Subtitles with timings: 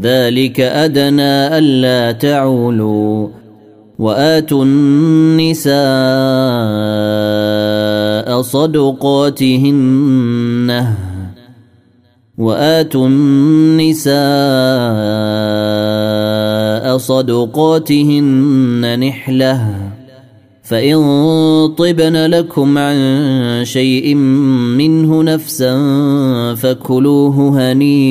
[0.00, 3.28] ذلك أدنى ألا تعولوا
[3.98, 5.74] وآتوا النساء
[8.42, 10.14] صدقاتهن
[12.38, 14.14] وآتوا النساء
[16.98, 19.70] صدقاتهن نحلة
[20.64, 25.74] فان طبن لكم عن شيء منه نفسا
[26.54, 28.10] فكلوه هنيئا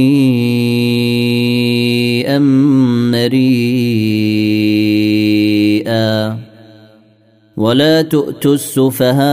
[4.54, 6.38] مريئا
[7.58, 9.24] ولا تؤتوا السفهاء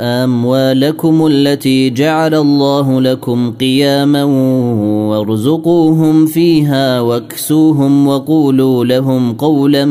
[0.00, 4.24] أموالكم التي جعل الله لكم قياما
[5.10, 9.84] وارزقوهم فيها واكسوهم وقولوا لهم قولا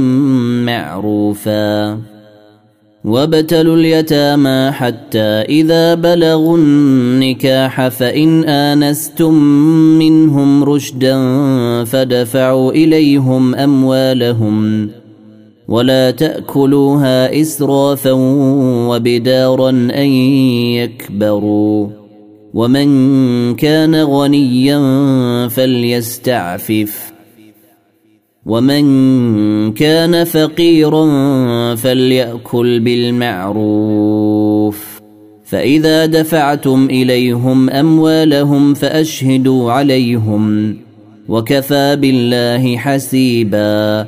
[0.66, 1.98] معروفا
[3.06, 9.34] وابتلوا اليتامى حتى إذا بلغوا النكاح فإن آنستم
[10.00, 11.18] منهم رشدا
[11.84, 14.90] فدفعوا إليهم أموالهم
[15.68, 18.12] ولا تأكلوها إسرافا
[18.90, 20.08] وبدارا أن
[20.76, 21.88] يكبروا.
[22.54, 24.80] ومن كان غنيا
[25.48, 27.14] فليستعفف.
[28.46, 28.84] ومن
[29.74, 31.06] كان فقيرا
[31.76, 35.02] فليأكل بالمعروف.
[35.46, 40.78] فإذا دفعتم إليهم أموالهم فأشهدوا عليهم.
[41.30, 44.08] وكفى بالله حسيبا.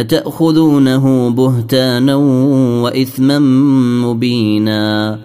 [0.00, 2.14] أتأخذونه بهتانا
[2.82, 3.38] وإثما
[4.06, 5.18] مبينا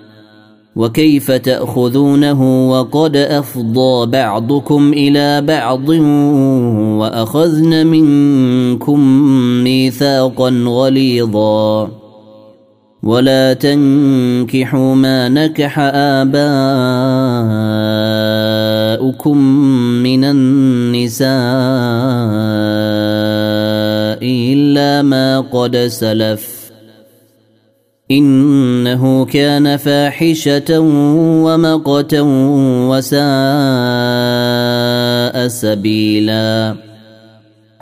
[0.75, 5.89] وكيف تأخذونه وقد أفضى بعضكم إلى بعض
[6.99, 8.99] وأخذن منكم
[9.63, 11.89] ميثاقا غليظا
[13.03, 16.37] ولا تنكحوا ما نكح آباؤكم
[20.03, 21.33] من النساء
[24.73, 26.71] إلا ما قد سلف.
[28.11, 30.79] إنه كان فاحشة
[31.43, 32.21] ومقتا
[32.89, 33.27] وساء
[35.47, 36.92] سبيلاً.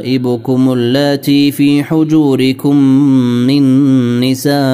[0.00, 2.76] وربائبكم اللاتي في حجوركم
[3.46, 3.62] من
[4.20, 4.64] نسائكم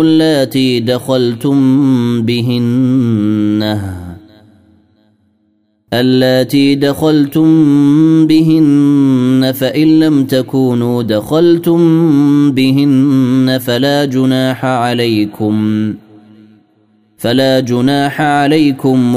[0.00, 1.56] اللاتي دخلتم
[2.22, 3.80] بهن.
[5.92, 7.46] اللاتي دخلتم
[8.26, 11.80] بهن فإن لم تكونوا دخلتم
[12.52, 15.94] بهن فلا جناح عليكم.
[17.18, 19.16] فلا جناح عليكم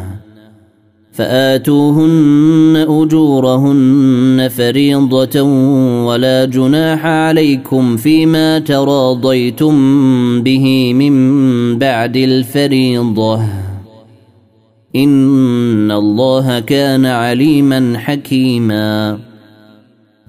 [1.11, 5.41] فآتوهن أجورهن فريضة
[6.05, 9.75] ولا جناح عليكم فيما تراضيتم
[10.41, 13.39] به من بعد الفريضة.
[14.95, 19.30] إن الله كان عليما حكيماً.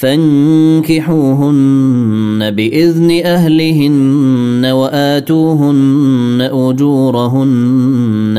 [0.00, 1.60] فانكحوهن
[2.50, 8.38] بإذن أهلهن وآتوهن أجورهن.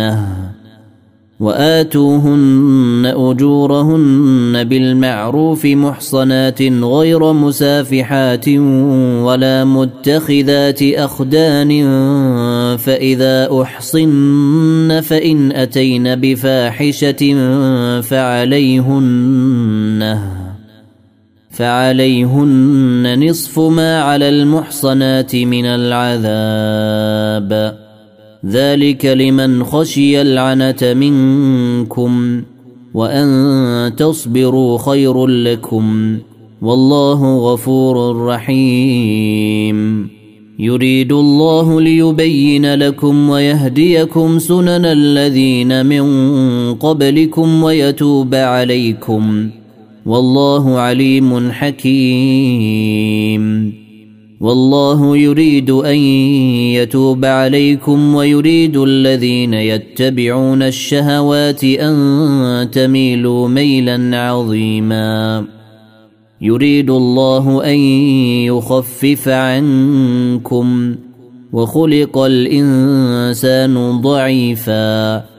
[1.39, 8.49] وآتوهن أجورهن بالمعروف محصنات غير مسافحات
[9.23, 11.69] ولا متخذات أخدان
[12.77, 17.35] فإذا أحصن فإن أتين بفاحشة
[18.01, 19.59] فعليهن.
[21.59, 27.49] فعليهن نصف ما على المحصنات من العذاب.
[28.45, 32.41] ذلك لمن خشي العنة منكم
[32.93, 36.17] وأن تصبروا خير لكم.
[36.61, 40.09] والله غفور رحيم.
[40.59, 46.05] يريد الله ليبين لكم ويهديكم سنن الذين من
[46.75, 49.49] قبلكم ويتوب عليكم.
[50.09, 53.43] والله عليم حكيم.
[54.41, 55.95] والله يريد أن
[56.75, 65.45] يتوب عليكم ويريد الذين يتبعون الشهوات أن تميلوا ميلا عظيما.
[66.41, 67.77] يريد الله أن
[68.49, 70.95] يخفف عنكم
[71.53, 75.38] وخلق الإنسان ضعيفا.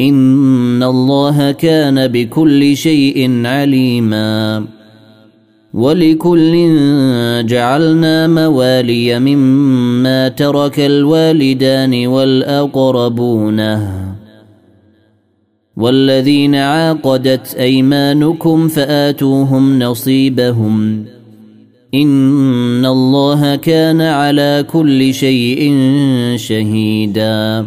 [0.00, 4.64] ان الله كان بكل شيء عليما
[5.74, 6.52] ولكل
[7.46, 13.60] جعلنا موالي مما ترك الوالدان والاقربون
[15.76, 21.04] والذين عاقدت ايمانكم فاتوهم نصيبهم
[21.94, 25.74] ان الله كان على كل شيء
[26.36, 27.66] شهيدا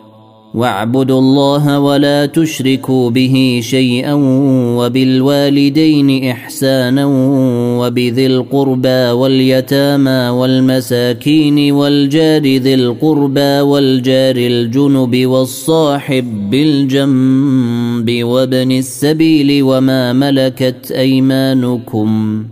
[0.53, 4.13] واعبدوا الله ولا تشركوا به شيئا
[4.77, 7.05] وبالوالدين إحسانا
[7.79, 20.91] وبذي القربى واليتامى والمساكين والجار ذي القربى والجار الجنب والصاحب بالجنب وابن السبيل وما ملكت
[20.91, 22.43] أيمانكم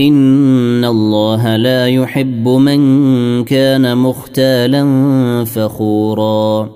[0.00, 4.84] إن الله لا يحب من كان مختالا
[5.44, 6.75] فخورا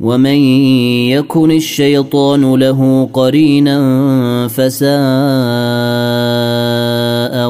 [0.00, 0.36] ومن
[1.10, 3.78] يكن الشيطان له قرينا
[4.48, 4.86] فساء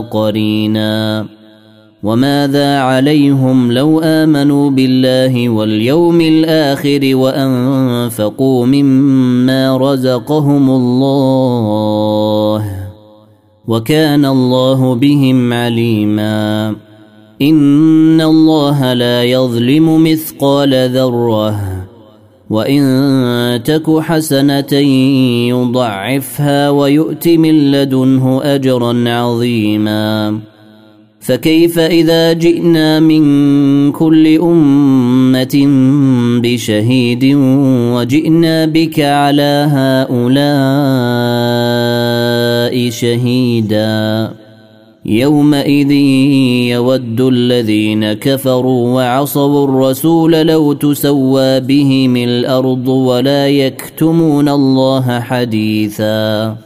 [0.00, 1.26] قرينا
[2.02, 12.64] وماذا عليهم لو امنوا بالله واليوم الآخر وانفقوا مما رزقهم الله
[13.68, 16.74] وكان الله بهم عليما
[17.42, 21.75] ان الله لا يظلم مثقال ذره
[22.50, 24.74] وان تك حسنه
[25.48, 30.38] يضعفها ويؤت من لدنه اجرا عظيما
[31.20, 35.66] فكيف اذا جئنا من كل امه
[36.42, 37.24] بشهيد
[37.94, 40.36] وجئنا بك على هؤلاء
[42.90, 44.30] شهيدا
[45.08, 45.90] يومئذ
[46.70, 56.56] يود الذين كفروا وعصوا الرسول لو تسوى بهم الأرض ولا يكتمون الله حديثا.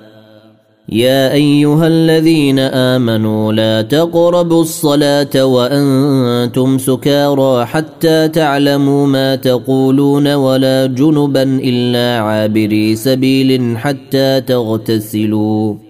[0.88, 11.42] يا أيها الذين آمنوا لا تقربوا الصلاة وأنتم سكارى حتى تعلموا ما تقولون ولا جنبا
[11.42, 15.89] إلا عابري سبيل حتى تغتسلوا.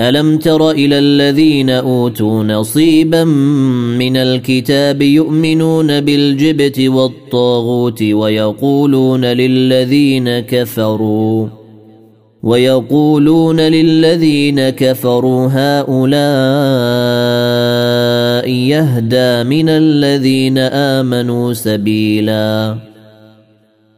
[0.00, 3.24] ألم تر إلى الذين أوتوا نصيبا
[3.98, 11.48] من الكتاب يؤمنون بالجبت والطاغوت ويقولون للذين كفروا
[12.42, 16.12] ويقولون للذين كفروا هؤلاء
[18.50, 22.76] يهدى من الذين آمنوا سبيلا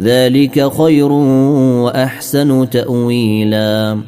[0.00, 1.12] ذلك خير
[1.82, 3.98] وأحسن تأويلا.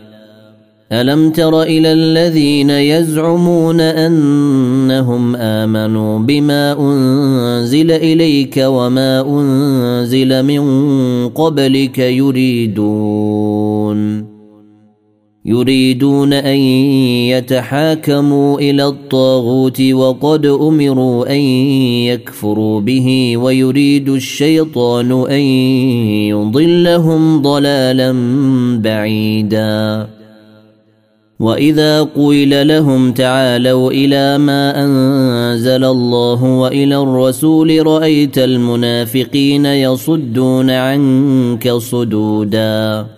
[0.92, 10.62] ألم تر إلى الذين يزعمون أنهم آمنوا بما أنزل إليك وما أنزل من
[11.28, 13.48] قبلك يريدون
[15.48, 16.56] يريدون أن
[17.32, 21.40] يتحاكموا إلى الطاغوت وقد أمروا أن
[22.10, 25.40] يكفروا به ويريد الشيطان أن
[26.28, 28.12] يضلهم ضلالا
[28.82, 30.06] بعيدا.
[31.40, 43.17] وإذا قيل لهم تعالوا إلى ما أنزل الله وإلى الرسول رأيت المنافقين يصدون عنك صدودا.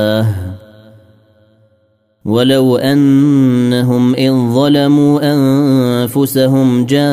[2.25, 7.07] ولو أنهم ان ظلموا أنفسهم جاءوك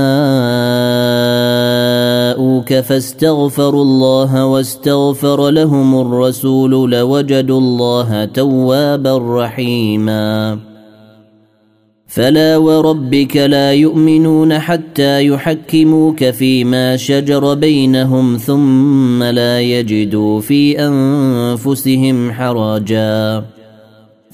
[2.75, 10.59] فاستغفروا الله واستغفر لهم الرسول لوجدوا الله توابا رحيما.
[12.07, 23.45] فلا وربك لا يؤمنون حتى يحكموك فيما شجر بينهم ثم لا يجدوا في أنفسهم حرجا.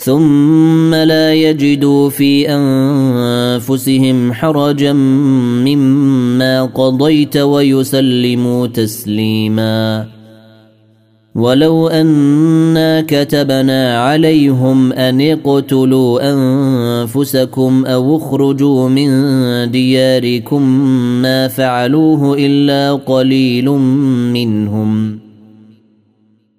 [0.04, 10.06] ثم لا يجدوا في أنفسهم حرجا مما قضيت ويسلموا تسليما.
[11.34, 19.10] ولو أنا كتبنا عليهم أن اقتلوا أنفسكم أو اخرجوا من
[19.70, 20.62] دياركم
[21.22, 23.70] ما فعلوه إلا قليل
[24.32, 25.23] منهم.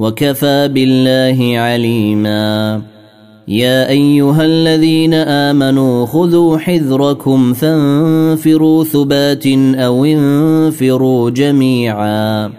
[0.00, 2.82] وكفى بالله عليما.
[3.48, 12.50] يا أيها الذين آمنوا خذوا حذركم فانفروا ثبات أو انفروا جميعا.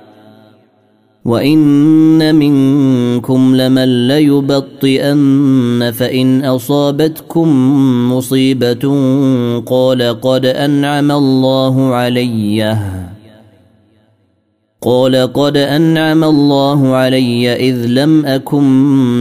[1.25, 7.49] وإن منكم لمن ليبطئن فإن أصابتكم
[8.13, 8.95] مصيبة
[9.65, 12.77] قال قد أنعم الله عليّ.
[14.83, 18.63] قال قد أنعم الله علي إذ لم أكن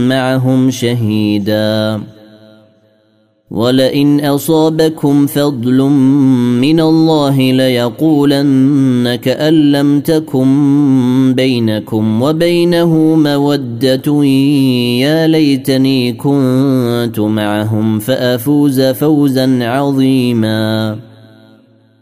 [0.07, 2.01] معهم شهيدا.
[3.51, 5.77] ولئن أصابكم فضل
[6.61, 14.23] من الله ليقولن كان لم تكن بينكم وبينه مودة
[15.03, 21.10] يا ليتني كنت معهم فأفوز فوزا عظيما.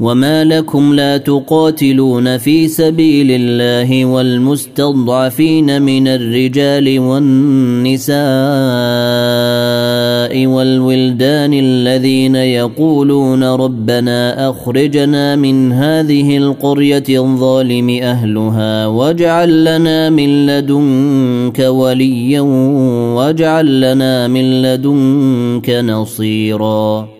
[0.00, 8.20] وما لكم لا تقاتلون في سبيل الله والمستضعفين من الرجال والنساء
[10.46, 22.40] والولدان الذين يقولون ربنا اخرجنا من هذه القريه الظالم اهلها واجعل لنا من لدنك وليا
[23.16, 27.19] واجعل لنا من لدنك نصيرا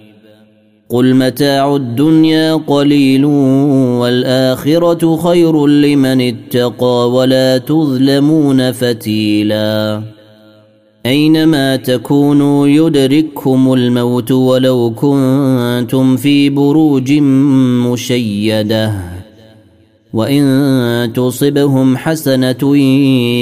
[0.91, 10.01] قل متاع الدنيا قليل والاخره خير لمن اتقى ولا تظلمون فتيلا
[11.05, 17.13] اينما تكونوا يدرككم الموت ولو كنتم في بروج
[17.91, 18.93] مشيده
[20.13, 22.77] وان تصبهم حسنه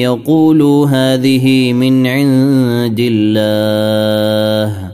[0.03, 4.88] يقولوا هذه من عند الله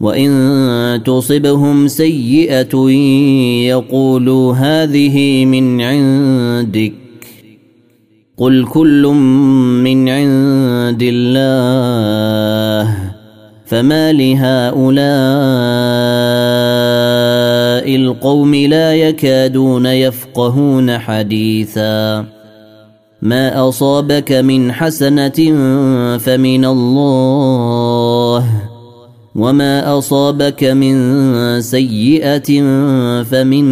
[0.00, 2.90] وان تصبهم سيئه
[3.66, 6.92] يقولوا هذه من عندك
[8.36, 9.02] قل كل
[9.82, 12.94] من عند الله
[13.66, 14.96] فما لهؤلاء
[17.96, 22.24] القوم لا يكادون يفقهون حديثا
[23.22, 25.38] ما اصابك من حسنه
[26.18, 28.05] فمن الله
[29.36, 30.96] وما اصابك من
[31.60, 32.62] سيئه
[33.22, 33.66] فمن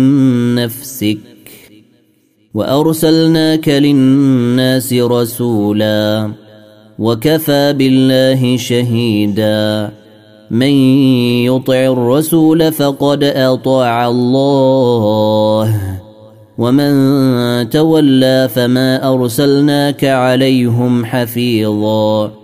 [0.54, 1.18] نفسك
[2.54, 6.30] وارسلناك للناس رسولا
[6.98, 9.90] وكفى بالله شهيدا
[10.50, 10.74] من
[11.48, 15.80] يطع الرسول فقد اطاع الله
[16.58, 16.92] ومن
[17.70, 22.43] تولى فما ارسلناك عليهم حفيظا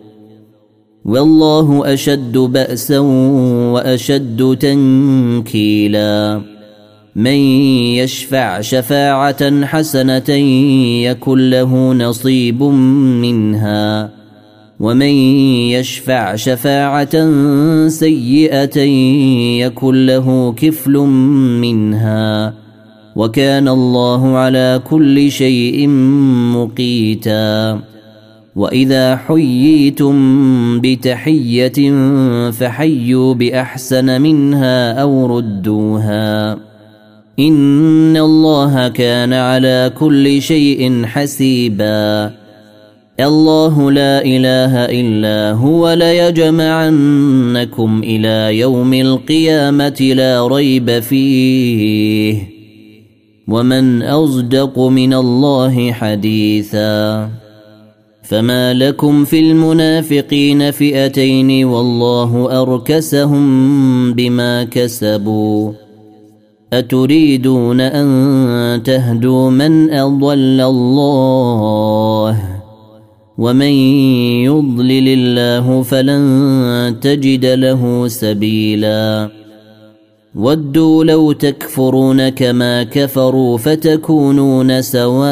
[1.05, 2.99] والله أشد بأسا
[3.73, 6.41] وأشد تنكيلا.
[7.15, 7.35] من
[7.95, 10.29] يشفع شفاعة حسنة
[11.03, 14.09] يكن له نصيب منها.
[14.79, 15.13] ومن
[15.71, 17.29] يشفع شفاعة
[17.87, 18.79] سيئة
[19.59, 20.97] يكن له كفل
[21.61, 22.53] منها.
[23.15, 25.87] وكان الله على كل شيء
[26.55, 27.90] مقيتا.
[28.55, 30.15] واذا حييتم
[30.81, 31.91] بتحيه
[32.51, 36.57] فحيوا باحسن منها أو ردوها
[37.39, 42.31] ان الله كان على كل شيء حسيبا
[43.19, 47.21] الله لا اله الا هو ليجمعنكم
[48.03, 52.51] إلى يوم القيامه لا ريب فيه
[53.47, 57.29] ومن اصدق من الله حديثا
[58.31, 65.71] فما لكم في المنافقين فئتين والله اركسهم بما كسبوا
[66.73, 72.39] اتريدون ان تهدوا من اضل الله
[73.37, 73.71] ومن
[74.47, 79.29] يضلل الله فلن تجد له سبيلا
[80.35, 85.31] ودوا لو تكفرون كما كفروا فتكونون سواء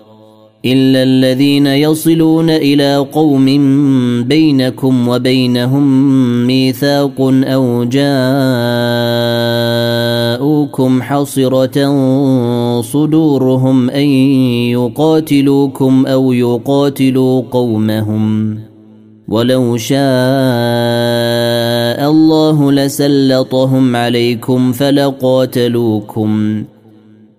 [0.65, 3.45] الا الذين يصلون إلى قوم
[4.27, 5.87] بينكم وبينهم
[6.47, 7.83] ميثاق أو
[10.41, 11.87] جاءوكم حصره
[12.81, 14.07] صدورهم ان
[14.69, 18.57] يقاتلوكم أو يقاتلوا قومهم
[19.27, 20.01] ولو شاء
[22.11, 26.63] الله لسلطهم عليكم فلقاتلوكم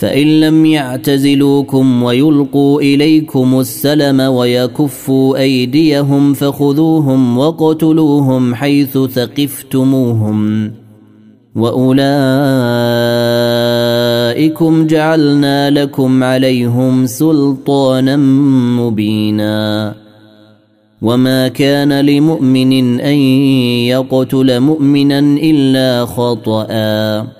[0.00, 10.72] فإن لم يعتزلوكم ويلقوا إليكم السلم ويكفوا أيديهم فخذوهم وقتلوهم حيث ثقفتموهم
[11.56, 12.06] وأولئكم
[14.86, 18.16] جعلنا لكم عليهم سلطانا
[18.80, 19.94] مبينا
[21.02, 23.16] وما كان لمؤمن أن
[23.86, 27.39] يقتل مؤمنا إلا خطأ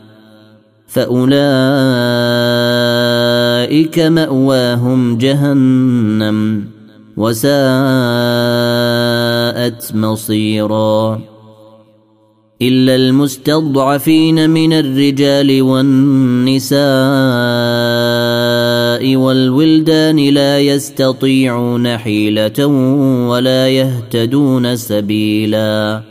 [0.91, 1.31] فأولئك
[3.99, 6.67] مأواهم جهنم
[7.17, 7.51] وساءت
[9.95, 11.21] مصيرا
[12.61, 16.81] إلا المستضعفين من الرجال والنساء
[19.15, 22.65] والولدان لا يستطيعون حيلة
[23.27, 26.10] ولا يهتدون سبيلا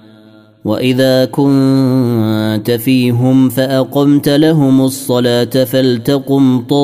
[0.65, 6.79] واذا كنت فيهم فاقمت لهم الصلاه فلتقم طائفه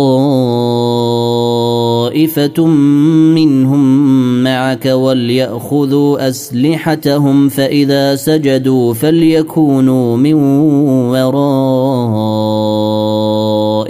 [3.35, 10.33] منهم معك ولياخذوا اسلحتهم فاذا سجدوا فليكونوا من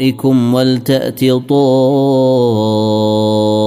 [0.03, 1.19] ورائكم ولتات
[1.49, 3.66] طائفه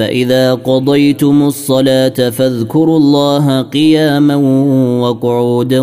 [0.00, 4.36] فإذا قضيتم الصلاة فاذكروا الله قياما
[5.00, 5.80] وقعودا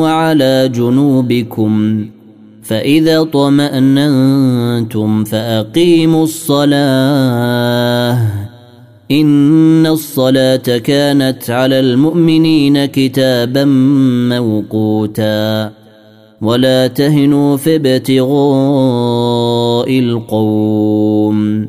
[0.00, 2.04] وعلى جنوبكم.
[2.62, 8.18] فإذا طمأننتم فأقيموا الصلاة.
[9.10, 13.64] إن الصلاة كانت على المؤمنين كتابا
[14.28, 15.70] موقوتا.
[16.42, 18.28] ولا تهنوا في ابتغاء
[19.98, 21.68] القوم.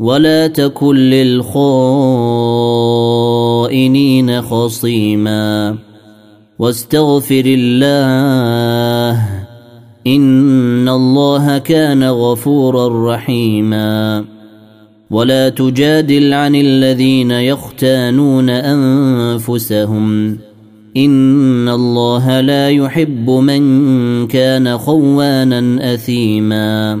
[0.00, 1.62] ولا تكن للخائنين
[4.42, 5.76] خصيما
[6.58, 9.24] واستغفر الله
[10.06, 14.24] إن الله كان غفورا رحيما
[15.10, 20.38] ولا تجادل عن الذين يختانون أنفسهم
[20.96, 27.00] إن الله لا يحب من كان خوانا أثيما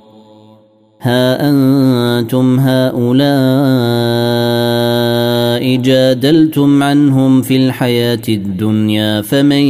[1.03, 3.21] ها أنتم هؤلاء
[5.75, 9.63] جادلتم عنهم في الحياة الدنيا فمن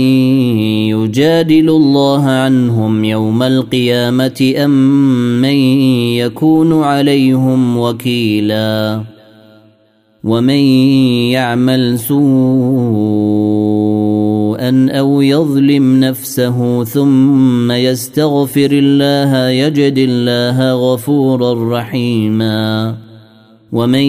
[0.91, 4.71] يجادل الله عنهم يوم القيامة أم
[5.41, 5.55] من
[6.15, 9.01] يكون عليهم وكيلا
[10.23, 10.59] ومن
[11.31, 13.50] يعمل سوءا
[14.89, 22.95] أو يظلم نفسه ثم يستغفر الله يجد الله غفورا رحيما.
[23.71, 24.05] ومن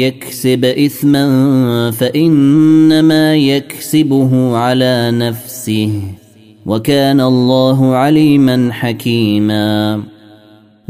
[0.00, 6.02] يكسب إثما فإنما يكسبه على نفسه.
[6.66, 10.02] وكان الله عليما حكيما.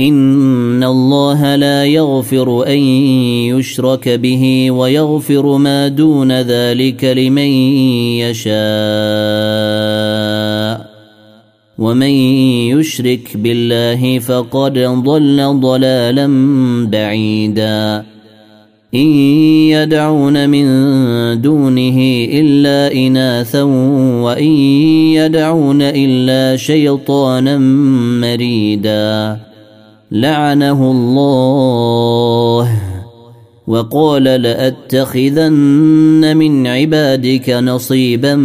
[0.00, 2.78] ان الله لا يغفر ان
[3.52, 7.50] يشرك به ويغفر ما دون ذلك لمن
[8.24, 8.50] يشاء
[11.78, 12.10] ومن
[12.72, 16.26] يشرك بالله فقد ضل ضلالا
[16.90, 18.04] بعيدا
[18.94, 19.06] ان
[19.70, 20.66] يدعون من
[21.40, 21.98] دونه
[22.32, 23.62] الا اناثا
[24.22, 24.44] وان
[25.14, 27.58] يدعون الا شيطانا
[28.20, 29.49] مريدا
[30.12, 32.70] لعنه الله
[33.66, 35.56] وقال لأتخذن
[36.36, 38.36] من عبادك نصيبا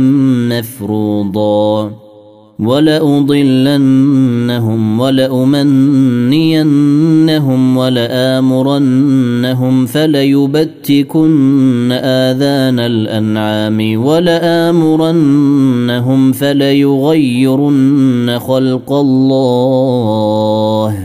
[0.52, 1.92] مفروضا
[2.60, 3.80] ولأضلنهم
[5.00, 6.18] ولأمنينهم
[7.78, 15.22] ولآمرنهم فليبتكن آذان الأنعام ولآمرنهم
[16.32, 21.05] فليغيرن خلق الله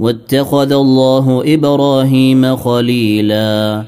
[0.00, 3.84] واتخذ الله إبراهيم خليلا.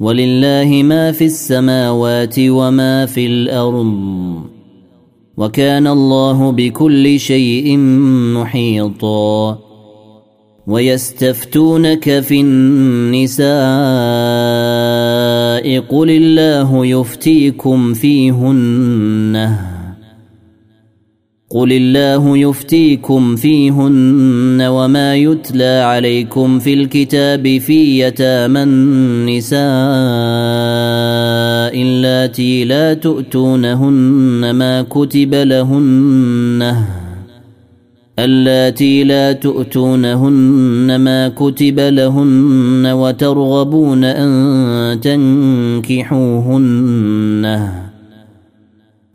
[0.00, 4.42] ولله ما في السماوات وما في الأرض.
[5.36, 7.76] وكان الله بكل شيء
[8.36, 9.58] محيطا.
[10.66, 13.52] ويستفتونك في النساء.
[15.80, 19.56] قل الله يفتيكم فيهن.
[21.54, 29.62] قل الله يفتيكم فيهن وما يتلى عليكم في الكتاب في يتامى النساء
[31.82, 36.76] اللاتي لا تؤتونهن ما كتب لهن
[38.18, 46.62] اللاتي لا تؤتونهن ما كتب لهن وترغبون ان تنكحوهن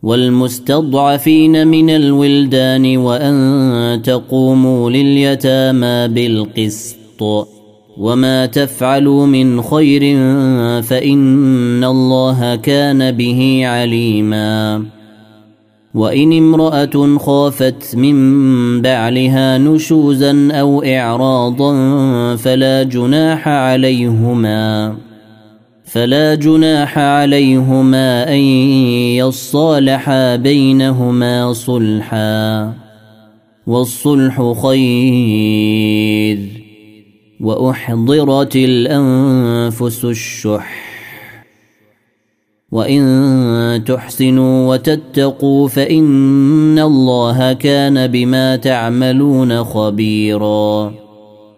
[0.02, 7.48] والمستضعفين من الولدان وأن تقوموا لليتامى بالقسط
[7.98, 10.00] وما تفعلوا من خير
[10.82, 14.84] فإن الله كان به عليما.
[15.94, 21.72] وإن امرأة خافت من بعلها نشوزا أو إعراضا
[22.36, 24.96] فلا جناح عليهما.
[25.88, 28.38] فلا جناح عليهما أن
[29.16, 32.72] يصالحا بينهما صلحا.
[33.66, 36.38] والصلح خير.
[37.40, 40.88] وأحضرت الأنفس الشح.
[42.72, 51.07] وإن تحسنوا وتتقوا فإن الله كان بما تعملون خبيرا.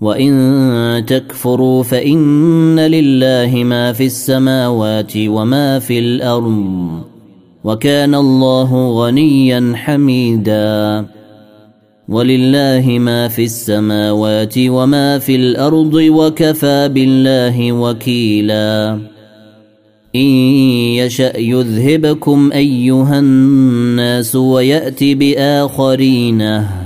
[0.00, 7.02] وان تكفروا فان لله ما في السماوات وما في الأرض
[7.64, 11.06] وكان الله غنيا حميدا
[12.08, 18.98] ولله ما في السماوات وما في الأرض وكفى بالله وكيلا
[20.14, 20.20] ان
[21.00, 26.85] يشا يذهبكم ايها الناس ويات باخرينه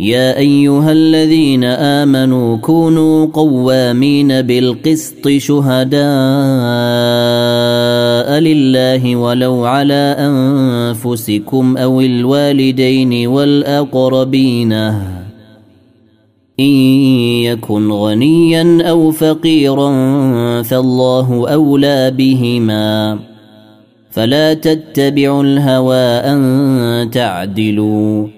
[0.00, 5.98] يا أيها الذين آمنوا كونوا قوامين بالقسط شهداء
[8.40, 14.72] لله ولو على أنفسكم أو الوالدين والأقربين.
[16.60, 16.74] إن
[17.42, 19.92] يكن غنيا أو فقيرا
[20.62, 23.18] فالله أولى بهما.
[24.10, 28.37] فلا تتبعوا الهوى أن تعدلوا.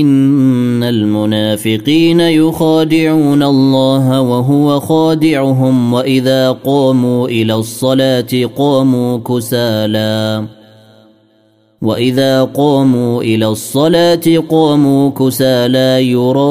[0.00, 10.44] إن المنافقين يخادعون الله وهو خادعهم وإذا قاموا إلى الصلاة قاموا كسالى
[11.82, 16.42] وإذا قاموا إلى الصلاة قاموا كسالى يراءون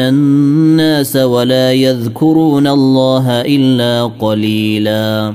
[0.00, 5.34] الناس ولا يذكرون الله إلا قليلا.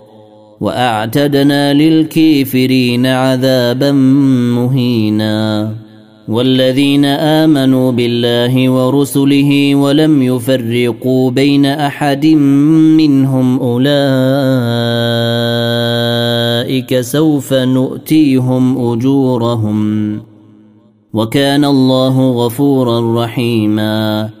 [0.61, 3.91] وأعتدنا للكافرين عذابا
[4.55, 5.71] مهينا.
[6.27, 13.91] والذين آمنوا بالله ورسله ولم يفرقوا بين أحد منهم أولئك
[16.99, 20.19] سوف نؤتيهم أجورهم.
[21.13, 24.40] وكان الله غفورا رحيما.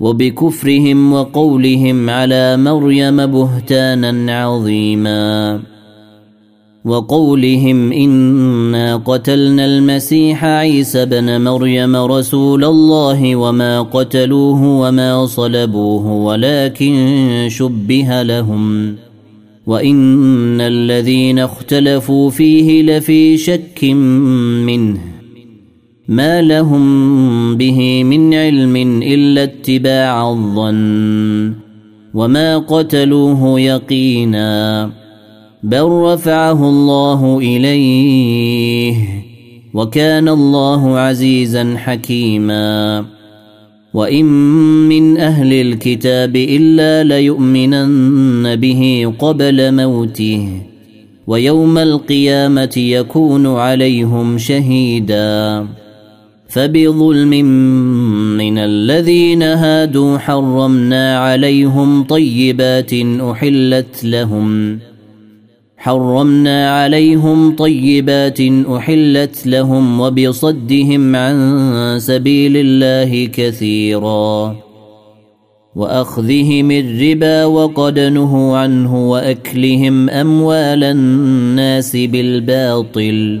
[0.00, 5.60] وبكفرهم وقولهم على مريم بهتانا عظيما.
[6.84, 18.22] وقولهم إنا قتلنا المسيح عيسى بن مريم رسول الله وما قتلوه وما صلبوه ولكن شبه
[18.22, 18.96] لهم.
[19.66, 23.84] وإن الذين اختلفوا فيه لفي شك
[24.64, 25.15] منه.
[26.08, 31.52] ما لهم به من علم الا اتباع الظن
[32.14, 34.90] وما قتلوه يقينا
[35.62, 38.96] بل رفعه الله اليه
[39.74, 43.04] وكان الله عزيزا حكيما
[43.94, 44.24] وان
[44.88, 50.48] من أهل الكتاب الا ليؤمنن به قبل موته
[51.26, 55.66] ويوم القيامه يكون عليهم شهيدا
[56.48, 57.44] فبظلم
[58.36, 64.78] من الذين هادوا حرمنا عليهم طيبات أحلت لهم
[65.76, 68.40] حرمنا عليهم طيبات
[68.76, 74.56] أحلت لهم وبصدهم عن سبيل الله كثيرا
[75.76, 83.40] وأخذهم الربا وقد نهوا عنه وأكلهم أموال الناس بالباطل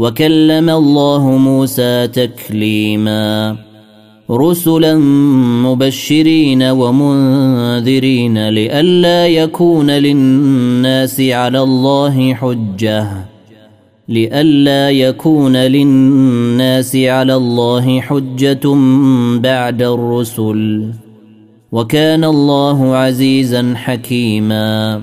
[0.00, 3.56] وكلم الله موسى تكليما
[4.30, 4.94] رسلا
[5.64, 13.06] مبشرين ومنذرين لئلا يكون للناس على الله حجة
[14.08, 18.74] لئلا يكون للناس على الله حجة
[19.38, 20.92] بعد الرسل
[21.72, 25.02] وكان الله عزيزا حكيما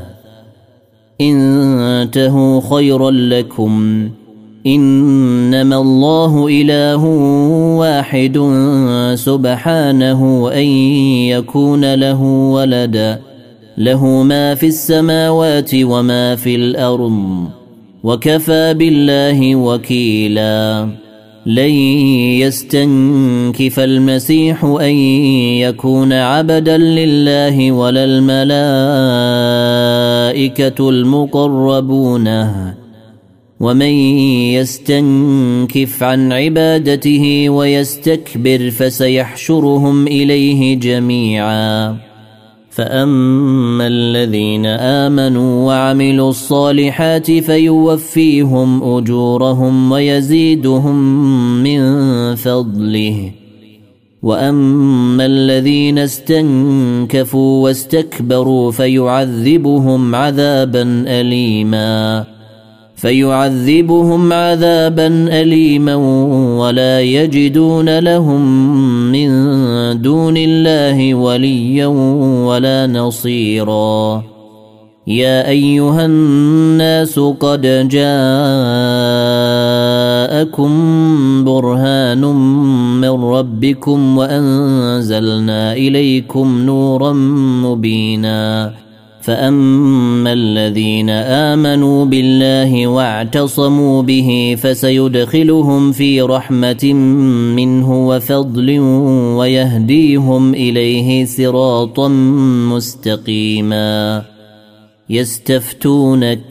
[1.21, 4.09] انتهوا خيرا لكم.
[4.67, 7.05] إنما الله إله
[7.77, 8.37] واحد
[9.15, 10.65] سبحانه ان
[11.27, 13.19] يكون له ولدا
[13.77, 17.45] له ما في السماوات وما في الأرض.
[18.03, 20.89] وكفى بالله وكيلا.
[21.45, 21.69] لن
[22.39, 24.95] يستنكف المسيح أن
[25.59, 28.51] يكون عبدا لله ولا الملائكة.
[30.79, 32.27] المقربون.
[33.59, 33.91] ومن
[34.51, 41.97] يستنكف عن عبادته ويستكبر فسيحشرهم إليه جميعا.
[42.69, 50.97] فأما الذين آمنوا وعملوا الصالحات فيوفيهم أجورهم ويزيدهم
[51.63, 51.81] من
[52.35, 53.40] فضله.
[54.23, 62.25] واما الذين استنكفوا واستكبروا فيعذبهم عذابا اليما
[62.95, 65.95] فيعذبهم عذابا اليما
[66.59, 68.41] ولا يجدون لهم
[69.11, 69.31] من
[70.01, 71.87] دون الله وليا
[72.45, 74.23] ولا نصيرا
[75.07, 77.65] يا ايها الناس قد
[80.31, 82.21] جاءكم برهان
[83.01, 87.13] من ربكم وأنزلنا إليكم نورا
[87.63, 88.73] مبينا.
[89.21, 96.93] فأما الذين آمنوا بالله واعتصموا به فسيدخلهم في رحمة
[97.55, 98.79] منه وفضل
[99.37, 102.07] ويهديهم إليه صراطا
[102.71, 104.23] مستقيما.
[105.09, 106.50] يستفتونك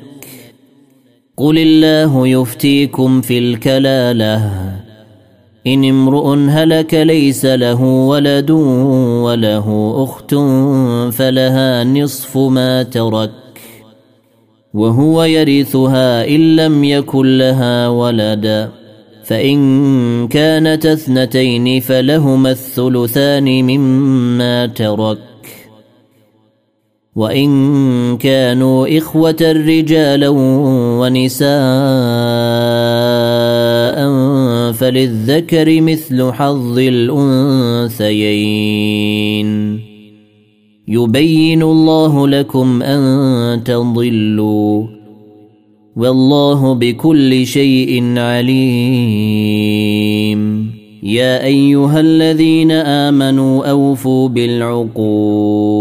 [1.41, 4.51] قل الله يفتيكم في الكلاله.
[5.67, 10.35] ان امرؤ هلك ليس له ولد وله اخت
[11.15, 13.31] فلها نصف ما ترك.
[14.75, 18.71] وهو يرثها ان لم يكن لها ولد.
[19.25, 25.30] فان كانت اثنتين فلهما الثلثان مما ترك.
[27.17, 30.29] وإن كانوا إخوة رجالا
[31.01, 31.51] ونساء
[34.73, 38.21] فللذكر مثل حظ الأنثيين.
[40.89, 44.87] يبين الله لكم أن تضلوا
[45.97, 49.61] والله بكل شيء عليم.
[51.03, 55.81] يا أيها الذين آمنوا أوفوا بالعقود.